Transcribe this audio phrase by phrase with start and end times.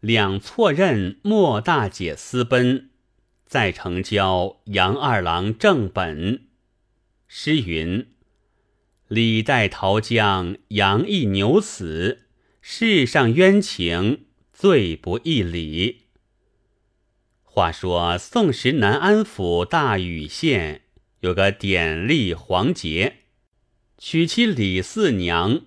[0.00, 2.90] 两错任莫大姐私奔，
[3.44, 6.44] 再成交杨二郎正本。
[7.26, 8.06] 诗云
[9.08, 12.26] ：“李代桃僵，杨亦牛死。
[12.60, 16.02] 世上冤情，最不义理。”
[17.42, 20.82] 话说宋时南安府大禹县
[21.20, 23.16] 有个典吏黄杰，
[23.98, 25.62] 娶妻李四娘。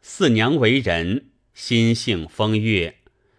[0.00, 2.97] 四娘为人心性风月。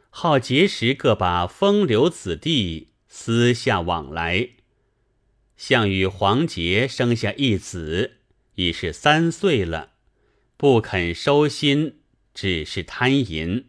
[0.10, 4.50] 好结识各把风流子弟，私下往来。
[5.56, 8.18] 项羽黄杰生下一子，
[8.56, 9.92] 已是三岁了，
[10.58, 12.00] 不肯收心，
[12.34, 13.68] 只是贪淫。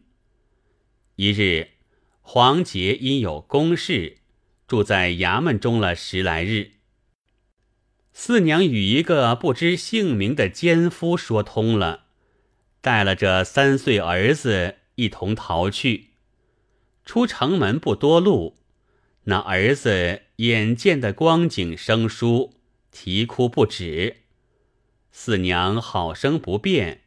[1.17, 1.69] 一日，
[2.21, 4.19] 黄杰因有公事，
[4.67, 6.73] 住在衙门中了十来日。
[8.13, 12.07] 四娘与一个不知姓名的奸夫说通了，
[12.81, 16.10] 带了这三岁儿子一同逃去。
[17.11, 18.57] 出城门不多路，
[19.25, 22.55] 那儿子眼见的光景生疏，
[22.93, 24.19] 啼哭不止。
[25.11, 27.01] 四娘好生不便，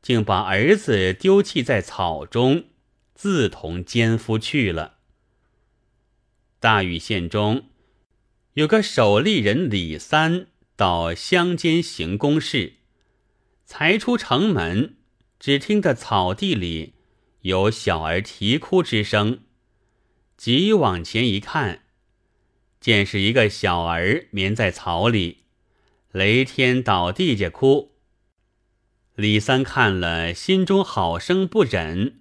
[0.00, 2.64] 竟把儿子丢弃在草中，
[3.14, 4.94] 自同奸夫去了。
[6.58, 7.64] 大禹县中
[8.54, 12.76] 有个守吏人李三到乡间行公事，
[13.66, 14.96] 才出城门，
[15.38, 16.94] 只听得草地里。
[17.42, 19.40] 有小儿啼哭之声，
[20.36, 21.82] 急往前一看，
[22.80, 25.38] 见是一个小儿眠在草里，
[26.12, 27.96] 雷天倒地下哭。
[29.16, 32.20] 李三看了，心中好生不忍，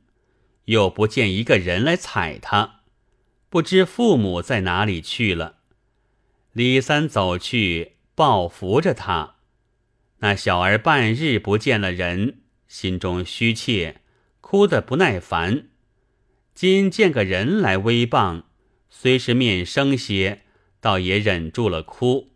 [0.66, 2.81] 又不见一个人来踩他，
[3.47, 5.58] 不知父母在哪里去了。
[6.53, 9.36] 李三走去抱扶着他，
[10.17, 14.01] 那小儿半日不见了人，心中虚怯。
[14.52, 15.70] 哭得不耐烦，
[16.54, 18.50] 今见个人来威棒，
[18.90, 20.42] 虽是面生些，
[20.82, 22.34] 倒也忍住了哭，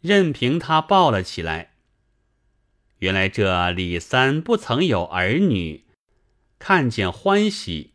[0.00, 1.74] 任凭他抱了起来。
[2.98, 5.84] 原来这李三不曾有儿女，
[6.58, 7.92] 看见欢喜，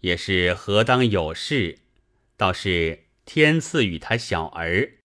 [0.00, 1.78] 也是何当有事，
[2.36, 4.98] 倒是天赐予他小儿，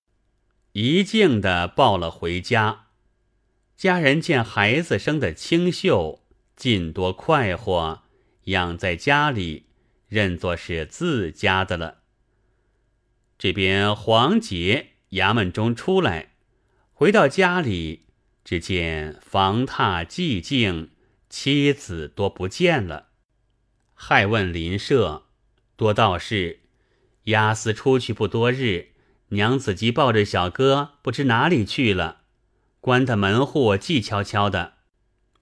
[0.74, 2.88] 一径的抱了回家。
[3.78, 6.26] 家人见孩子生得清秀。
[6.60, 8.02] 尽多快活，
[8.44, 9.68] 养在家里，
[10.10, 12.00] 认作是自家的了。
[13.38, 16.34] 这边黄杰衙门中出来，
[16.92, 18.08] 回到家里，
[18.44, 20.92] 只见房榻寂静，
[21.30, 23.08] 妻子多不见了。
[23.94, 25.28] 害问邻舍，
[25.78, 26.60] 多道是
[27.24, 28.90] 押司出去不多日，
[29.30, 32.24] 娘子即抱着小哥，不知哪里去了，
[32.82, 34.79] 关的门户寂悄悄的。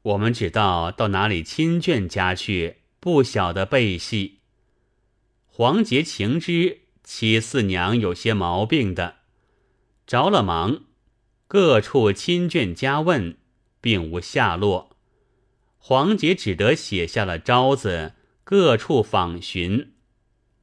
[0.07, 4.39] 我们只道到哪里亲眷家去，不晓得背戏。
[5.45, 9.17] 黄杰情知七四娘有些毛病的，
[10.05, 10.85] 着了忙，
[11.49, 13.37] 各处亲眷家问，
[13.81, 14.95] 并无下落。
[15.77, 18.13] 黄杰只得写下了招子，
[18.45, 19.93] 各处访寻，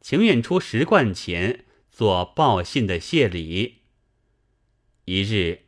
[0.00, 3.82] 情愿出十贯钱做报信的谢礼。
[5.04, 5.64] 一日，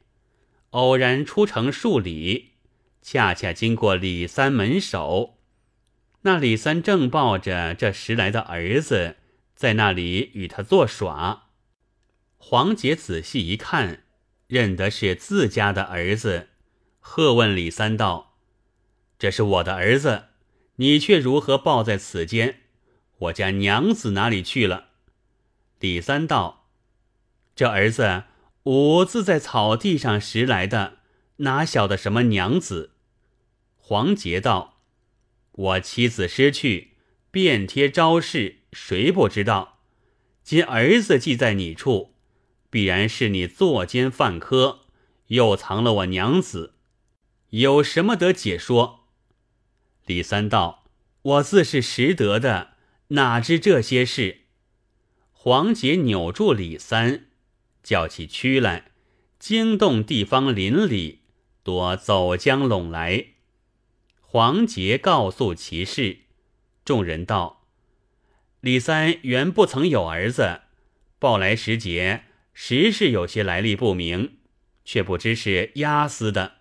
[0.70, 2.52] 偶然出城数里。
[3.08, 5.38] 恰恰经过李三门首，
[6.22, 9.14] 那李三正抱着这拾来的儿子
[9.54, 11.50] 在那里与他作耍。
[12.36, 14.02] 黄杰仔细一看，
[14.48, 16.48] 认得是自家的儿子，
[16.98, 18.34] 喝问李三道
[19.20, 20.24] ：“这是我的儿子，
[20.74, 22.62] 你却如何抱在此间？
[23.18, 24.88] 我家娘子哪里去了？”
[25.78, 26.66] 李三道
[27.54, 28.24] ：“这儿子
[28.64, 30.94] 我自在草地上拾来的，
[31.36, 32.94] 哪晓得什么娘子？”
[33.88, 34.80] 黄杰道
[35.52, 36.94] ：“我妻子失去，
[37.30, 39.78] 遍贴招式，谁不知道？
[40.42, 42.16] 今儿子既在你处，
[42.68, 44.86] 必然是你作奸犯科，
[45.28, 46.74] 又藏了我娘子，
[47.50, 49.04] 有什么得解说？”
[50.06, 50.88] 李三道
[51.22, 52.72] ：“我自是识得的，
[53.10, 54.46] 哪知这些事？”
[55.30, 57.26] 黄杰扭住李三，
[57.84, 58.90] 叫起屈来，
[59.38, 61.20] 惊动地方邻里，
[61.62, 63.34] 多走江拢来。
[64.36, 66.18] 黄杰告诉其事，
[66.84, 67.64] 众人道
[68.60, 70.60] ：“李三原不曾有儿子，
[71.18, 74.36] 报来时节，实是有些来历不明，
[74.84, 76.56] 却不知是押司的。”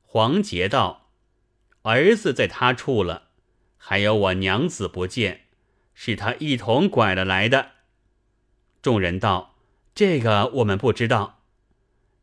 [0.00, 1.10] 黄杰道
[1.84, 3.24] ：“儿子在他处了，
[3.76, 5.42] 还有我娘子不见，
[5.92, 7.72] 是他一同拐了来的。”
[8.80, 9.54] 众人道
[9.94, 11.42] ：“这个我们不知道。”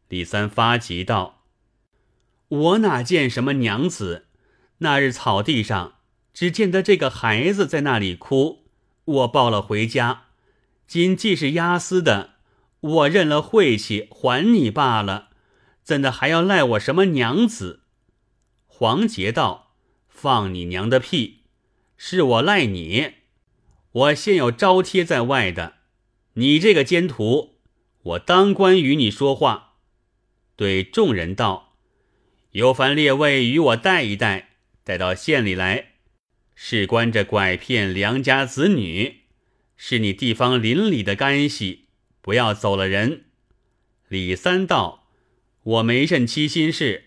[0.09, 1.44] 李三发急道
[2.50, 4.24] ：“我哪见什么娘子？”
[4.79, 5.95] 那日草地上
[6.33, 8.65] 只见得这个孩子在那里哭，
[9.06, 10.25] 我抱了回家。
[10.85, 12.35] 今既是押司的，
[12.79, 15.29] 我认了晦气，还你罢了。
[15.83, 17.81] 怎的还要赖我什么娘子？”
[18.68, 19.74] 黄杰道
[20.07, 21.44] ：“放你娘的屁！
[21.97, 23.13] 是我赖你。
[23.91, 25.75] 我现有招贴在外的，
[26.33, 27.56] 你这个奸徒，
[28.03, 29.77] 我当官与你说话。”
[30.56, 31.73] 对众人道
[32.51, 34.56] ：“有凡列位与我带一带，
[34.87, 35.89] 带到县里来。
[36.55, 39.23] 事关这拐骗良家子女，
[39.75, 41.89] 是你地方邻里的干系，
[42.21, 43.25] 不要走了人。”
[44.07, 45.09] 李三道
[45.63, 47.03] ：“我没甚七心事。”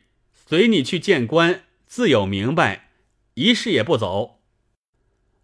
[0.50, 2.90] 随你去见官，自有明白，
[3.34, 4.42] 一事也不走。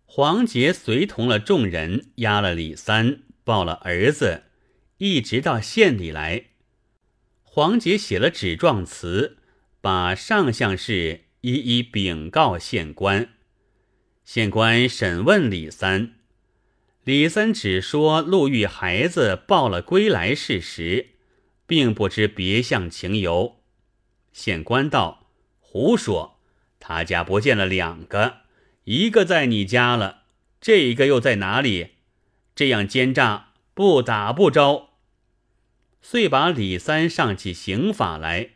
[0.05, 4.43] 黄杰随同了众人，押了李三，抱了儿子，
[4.99, 6.47] 一直到县里来。
[7.43, 9.39] 黄杰写了纸状词，
[9.81, 13.29] 把上项事一一禀告县官。
[14.25, 16.17] 县官审问李三，
[17.05, 21.11] 李三只说陆玉孩子抱了归来事实，
[21.65, 23.61] 并不知别项情由。
[24.33, 25.29] 县官道
[25.63, 26.41] ：“胡说！
[26.81, 28.39] 他家不见了两个，
[28.83, 30.25] 一个在你家了，
[30.61, 31.91] 这一个又在哪里？
[32.57, 34.95] 这样奸诈，不打不招。”
[36.03, 38.56] 遂把李三上起刑法来，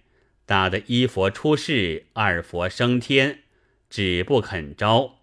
[0.50, 3.44] 打得一佛出世，二佛升天，
[3.88, 5.20] 只不肯招。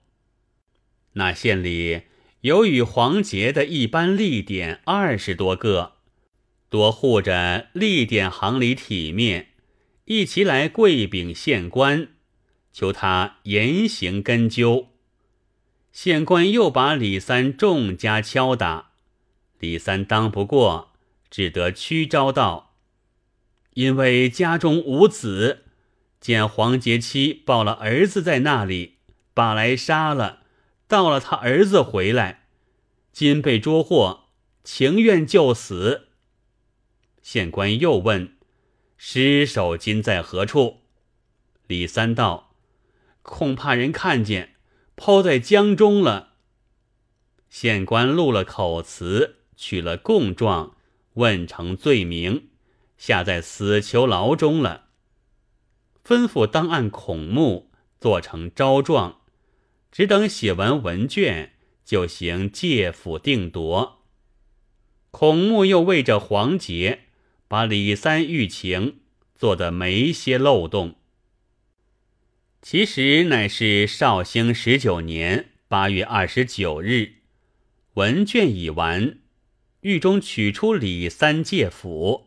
[1.16, 2.04] 那县里
[2.40, 5.96] 有与黄杰的一般立典二十多个，
[6.70, 9.50] 多护着立典行里体面。
[10.06, 12.08] 一齐来跪禀县官，
[12.72, 14.94] 求他严刑根究。
[15.92, 18.92] 县官又把李三重加敲打，
[19.60, 20.94] 李三当不过，
[21.30, 22.67] 只得屈招道
[23.78, 25.66] ：“因为家中无子，
[26.20, 28.96] 见黄杰妻抱了儿子在那里，
[29.36, 30.42] 把来杀了，
[30.88, 32.48] 到了他儿子回来，
[33.14, 34.30] 今被捉获，
[34.64, 36.08] 情愿就死。”
[37.22, 38.36] 县官又问。
[38.98, 40.78] 尸首今在何处？
[41.68, 42.56] 李三道
[43.22, 44.56] ：“恐怕人看见，
[44.96, 46.34] 抛在江中了。”
[47.48, 50.76] 县官录了口词，取了供状，
[51.14, 52.50] 问成罪名，
[52.98, 54.88] 下在死囚牢中了。
[56.04, 59.22] 吩咐当按孔目做成招状，
[59.92, 61.54] 只等写完文卷，
[61.84, 64.04] 就行借府定夺。
[65.12, 67.04] 孔目又为着黄杰。
[67.50, 69.00] 把李三狱情
[69.34, 70.96] 做得没些漏洞。
[72.62, 77.20] 其实乃是绍兴十九年八月二十九日，
[77.94, 79.20] 文卷已完，
[79.80, 82.27] 狱中取出李三借府，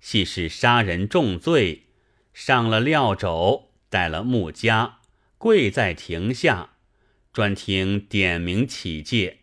[0.00, 1.86] 系是杀人重罪，
[2.32, 4.92] 上了料肘，带了木枷，
[5.36, 6.70] 跪在庭下，
[7.32, 9.38] 专听点名起戒。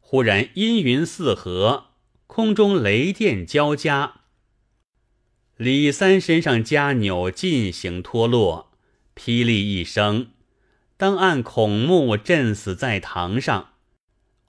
[0.00, 1.86] 忽然阴云四合，
[2.26, 4.20] 空中雷电交加。
[5.56, 8.72] 李三身上枷纽尽行脱落，
[9.16, 10.28] 霹雳一声，
[10.96, 13.70] 当按孔目震死在堂上。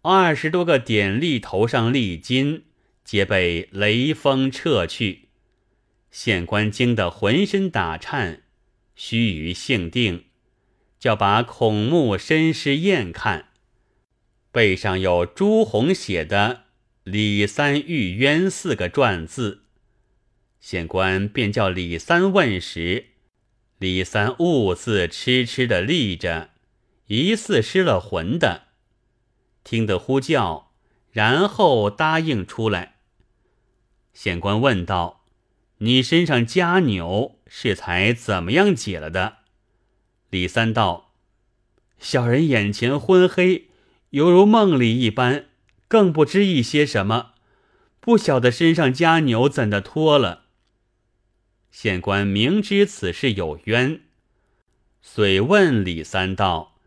[0.04, 2.66] 二十多个典吏头上立金，
[3.07, 5.30] 皆被雷风撤去。
[6.12, 8.44] 县官惊得浑身打颤，
[8.95, 10.25] 须臾性定，
[11.00, 13.51] 叫把孔目身尸验看，
[14.51, 16.64] 背上有朱红写的
[17.06, 19.64] “李三遇冤”四个篆字。
[20.59, 23.11] 县官便叫李三问时，
[23.78, 26.49] 李三兀自痴痴的立着，
[27.06, 28.64] 疑似失了魂的。
[29.64, 30.73] 听得呼叫，
[31.09, 32.95] 然后答应出来。
[34.19, 35.21] 县官问道
[35.78, 39.38] ：“你身上枷纽是才怎么样解了的？”
[40.31, 41.14] 李三道
[42.02, 43.68] ：“小人眼前昏黑，
[44.09, 45.45] 犹如梦里一般，
[45.88, 47.33] 更不知一些什么，
[48.00, 50.45] 不晓得身上枷纽怎的脱了。”
[51.69, 54.02] 县官明知此事有冤，
[55.00, 56.80] 遂问李三道：“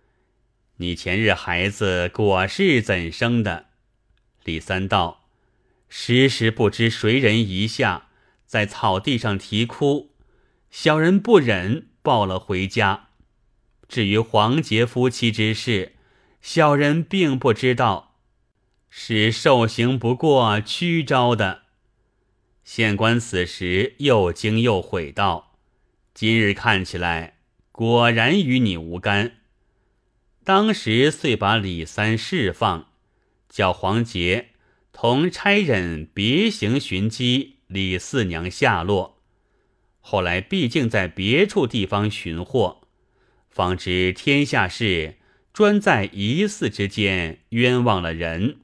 [0.79, 3.67] 你前日孩子果是怎生的？”
[4.43, 5.20] 李三道
[5.93, 8.07] ：“时时不知谁人遗下，
[8.47, 10.15] 在草地上啼哭，
[10.71, 13.09] 小人不忍，抱了回家。
[13.89, 15.97] 至于黄杰夫妻之事，
[16.41, 18.17] 小人并不知道，
[18.89, 21.63] 是受刑不过屈招的。”
[22.63, 25.59] 县官此时又惊又悔道
[26.15, 27.39] ：“今日看起来，
[27.73, 29.39] 果然与你无干。”
[30.45, 32.93] 当时遂把李三释放，
[33.49, 34.51] 叫黄杰
[34.93, 39.23] 同差人别行寻机李四娘下落。
[40.01, 42.89] 后来毕竟在别处地方寻获，
[43.49, 45.17] 方知天下事
[45.53, 48.57] 专在一寺之间冤枉了人。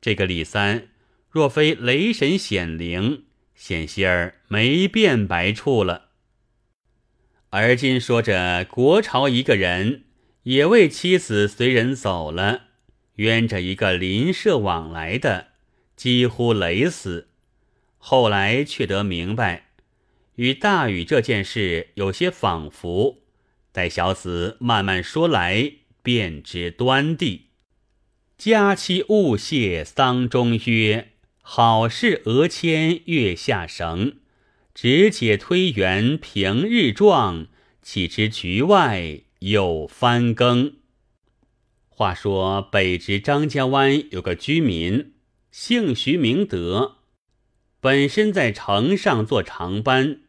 [0.00, 0.88] 这个李三
[1.30, 6.10] 若非雷神显灵，险些儿没变白处了。
[7.50, 10.04] 而今说着国朝一个人
[10.42, 12.65] 也为妻子随人走了，
[13.16, 15.48] 冤着一个邻舍往来的，
[15.94, 17.28] 几乎累死。
[17.98, 19.70] 后来却得明白，
[20.36, 23.18] 与大禹这件事有些仿佛。
[23.72, 27.46] 待小子慢慢说来，便知端地。
[28.38, 34.18] 佳期勿谢丧中约，好事额签月下绳。
[34.74, 37.46] 直解推圆平日状，
[37.80, 40.74] 岂知局外有翻更。
[41.98, 45.14] 话说北直张家湾有个居民，
[45.50, 46.96] 姓徐明德，
[47.80, 50.20] 本身在城上做长班，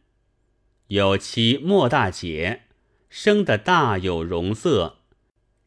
[0.86, 2.62] 有妻莫大姐，
[3.10, 5.00] 生得大有容色，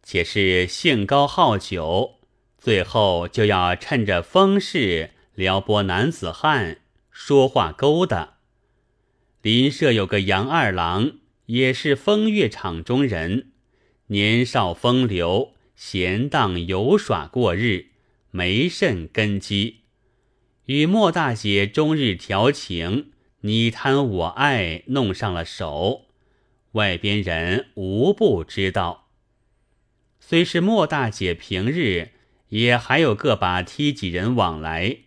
[0.02, 2.16] 且是性高好酒。
[2.58, 6.80] 最后就要趁着风势撩拨男子汉，
[7.12, 8.38] 说话勾搭。
[9.44, 11.12] 邻舍有个杨二郎，
[11.46, 13.52] 也是风月场中人，
[14.08, 15.54] 年少风流，
[15.84, 17.88] 闲荡游耍过日，
[18.30, 19.78] 没甚根基。
[20.66, 23.10] 与莫大姐终日调情，
[23.40, 26.04] 你贪我爱，弄上了手，
[26.74, 29.08] 外边人无不知道。
[30.20, 32.12] 虽是莫大姐平日。
[32.50, 34.98] 也还有个把梯几人往来，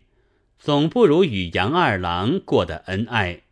[0.58, 3.42] 总不如与杨二郎过得恩爱。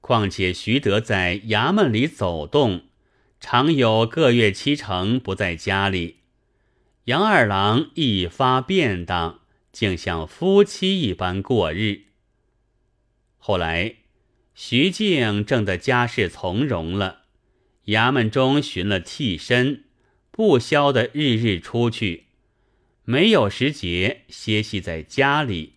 [0.00, 2.84] 况且徐德在衙门里走动，
[3.38, 6.17] 常有个月七成不在家里。
[7.08, 9.40] 杨二郎一发便当，
[9.72, 12.02] 竟像夫妻一般过日。
[13.38, 13.94] 后来，
[14.54, 17.22] 徐静正的家事从容了，
[17.86, 19.84] 衙门中寻了替身，
[20.30, 22.26] 不消的日日出去。
[23.04, 25.76] 没有时节歇息在家里，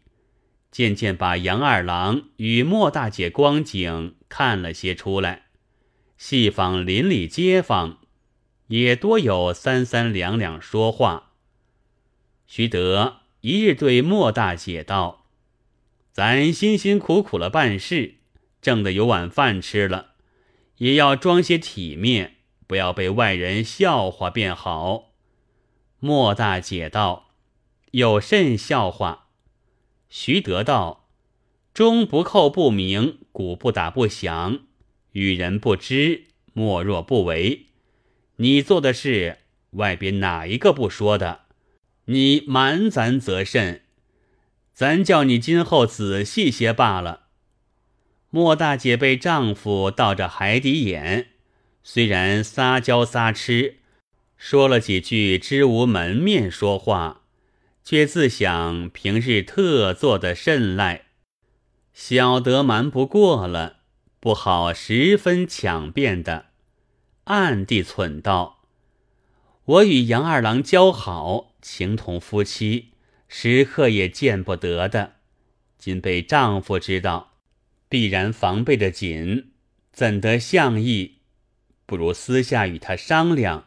[0.69, 5.43] 渐渐把杨二郎与莫大姐光景看了些出来。
[6.17, 8.00] 细访邻里街坊，
[8.71, 11.33] 也多有三三两两说话。
[12.47, 15.25] 徐德一日对莫大姐道
[16.13, 18.15] ：“咱辛辛苦苦了办事，
[18.61, 20.11] 挣得有碗饭吃了，
[20.77, 25.11] 也要装些体面，不要被外人笑话便好。”
[25.99, 27.31] 莫大姐道
[27.91, 29.27] ：“有甚笑话？”
[30.07, 31.09] 徐德道
[31.73, 34.59] ：“钟不叩不鸣，鼓不打不响，
[35.11, 37.65] 与人不知，莫若不为。
[38.41, 39.37] 你做的事，
[39.73, 41.41] 外边哪一个不说的？
[42.05, 43.83] 你瞒咱则甚？
[44.73, 47.27] 咱叫你今后仔细些罢了。”
[48.33, 51.27] 莫大姐被丈夫倒着海底眼，
[51.83, 53.75] 虽然撒娇撒痴。
[54.37, 57.21] 说了几句，知无门面说话，
[57.83, 61.03] 却自想平日特做的甚赖，
[61.93, 63.81] 晓得瞒不过了，
[64.19, 66.45] 不好十分抢辩的，
[67.25, 68.63] 暗地忖道
[69.65, 72.93] ：“我与杨二郎交好，情同夫妻，
[73.27, 75.13] 时刻也见不得的。
[75.77, 77.33] 今被丈夫知道，
[77.87, 79.51] 必然防备的紧，
[79.91, 81.19] 怎得相意？
[81.85, 83.65] 不如私下与他商量。”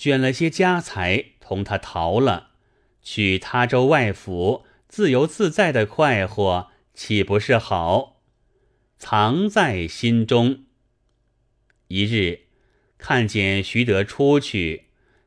[0.00, 2.52] 卷了些家财，同他逃了，
[3.02, 8.22] 去他州外府，自由自在的快活，岂不是好？
[8.96, 10.64] 藏在心中。
[11.88, 12.46] 一日，
[13.00, 14.84] 看见徐德出去，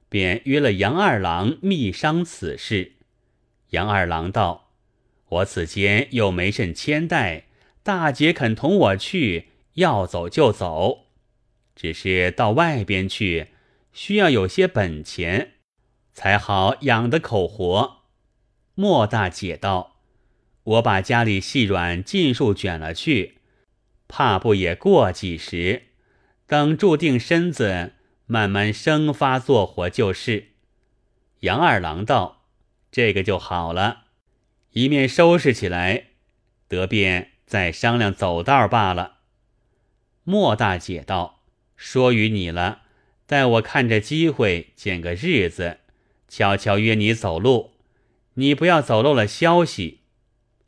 [0.08, 2.94] 便约了杨二郎密商此事。
[3.72, 4.72] 杨二郎道
[5.27, 7.48] ：“我此间又没甚牵带，
[7.82, 11.08] 大姐肯同我去，要走就走，
[11.75, 13.48] 只是到外边去。”
[13.94, 15.51] 需要有些本钱，
[16.13, 17.98] 才好养得口活。
[18.74, 19.98] 莫大姐道
[20.65, 23.38] ：“我把家里细软尽数卷了去，
[24.08, 25.84] 怕不也过几时？
[26.47, 27.93] 等注定身子，
[28.25, 30.50] 慢慢生发做活就是。”
[31.41, 32.45] 杨二郎道
[32.91, 34.05] ：“这个就好了，
[34.71, 36.07] 一面收拾起来，
[36.67, 39.17] 得便再商量走道罢了。”
[40.23, 41.41] 莫大姐道
[41.75, 42.81] ：“说与你了。”
[43.25, 45.79] 待我看着机会，见个日子，
[46.27, 47.71] 悄悄约你走路，
[48.35, 50.01] 你不要走漏了消息。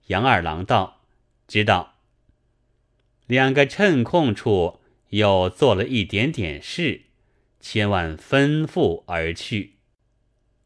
[0.08, 1.02] 杨二郎道
[1.48, 1.96] ：“知道。”
[3.28, 4.80] 两个趁空处
[5.10, 7.02] 又做了一点点事，
[7.60, 9.76] 千万吩咐而去。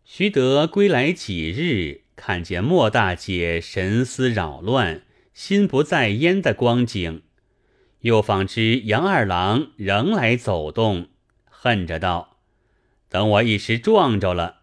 [0.03, 5.03] 徐德归来几日，看见莫大姐神思扰乱、
[5.33, 7.21] 心不在焉的光景，
[8.01, 11.09] 又方知杨二郎仍来走动。
[11.47, 12.39] 恨着道
[13.09, 14.61] ：“等我一时撞着了，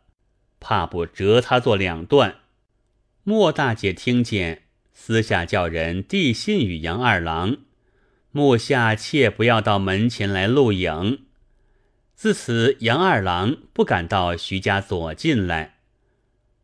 [0.59, 2.39] 怕不折他做两段。
[3.23, 7.59] 莫大姐听见，私下叫人递信与杨二郎，
[8.37, 11.25] 目下切不要到门前来录影。
[12.15, 15.79] 自此，杨二郎不敢到徐家左近来。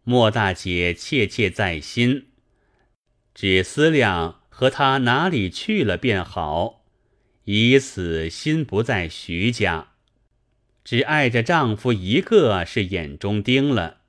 [0.04, 2.26] 莫大姐切切在心，
[3.34, 6.84] 只思量和他哪里去了便好，
[7.44, 9.92] 以此心不在徐家。
[10.84, 14.02] 只爱着丈夫一个是眼中钉了。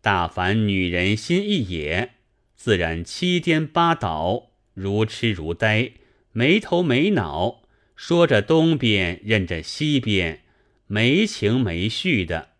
[0.00, 2.12] 大凡女人心一野，
[2.54, 5.94] 自然七颠八倒，如痴如呆，
[6.32, 7.62] 没头没脑，
[7.94, 10.42] 说着东边认着西边，
[10.86, 12.50] 没情没绪的。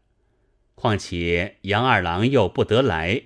[0.74, 3.22] 况且杨二郎又不得来，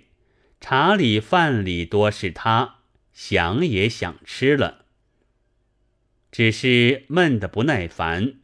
[0.61, 2.77] 茶里饭里多是他，
[3.13, 4.85] 想也想吃了，
[6.31, 8.35] 只是闷得不耐烦。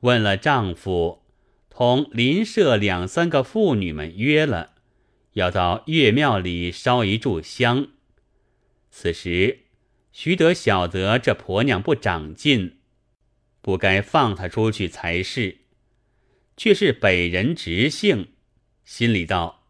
[0.00, 1.22] 问了丈夫，
[1.70, 4.72] 同邻舍两三个妇女们约了，
[5.32, 7.88] 要到岳庙里烧一炷香。
[8.90, 9.60] 此时
[10.20, 12.78] 徐德晓得这婆娘不长进，
[13.60, 15.58] 不该放她出去才是，
[16.56, 18.32] 却是北人直性，
[18.84, 19.68] 心里道：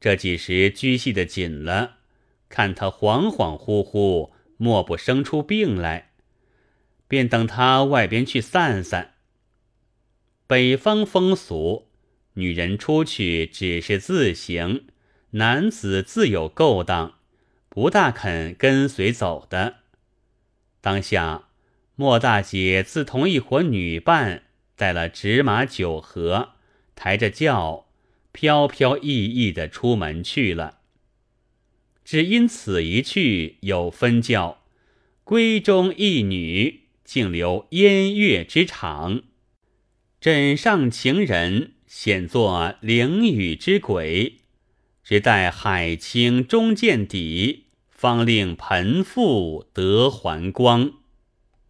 [0.00, 1.98] 这几时拘系的紧了，
[2.48, 6.10] 看她恍恍惚惚，莫不生出病来，
[7.06, 9.14] 便等她外边去散散。
[10.48, 11.86] 北方风俗，
[12.34, 14.88] 女人出去只是自行，
[15.30, 17.20] 男子自有勾当，
[17.76, 19.80] 不大肯跟随走的。
[20.80, 21.48] 当下，
[21.94, 24.44] 莫大姐自同一伙女伴
[24.76, 26.54] 带了纸马酒盒，
[26.94, 27.88] 抬着轿，
[28.32, 30.78] 飘飘逸逸的出门去了。
[32.02, 34.62] 只因此一去，有分教，
[35.22, 39.24] 闺中一女，竟留烟月之场。
[40.18, 44.38] 枕上情人显作灵雨之鬼，
[45.04, 47.65] 只待海清终见底，
[47.96, 50.92] 方令盆腹得还光。